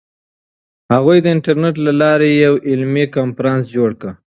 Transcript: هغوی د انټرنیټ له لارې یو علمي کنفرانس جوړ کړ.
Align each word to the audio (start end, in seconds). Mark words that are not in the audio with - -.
هغوی 0.93 1.17
د 1.21 1.27
انټرنیټ 1.35 1.75
له 1.85 1.91
لارې 2.01 2.29
یو 2.45 2.53
علمي 2.69 3.05
کنفرانس 3.15 3.63
جوړ 3.75 3.89
کړ. 4.01 4.09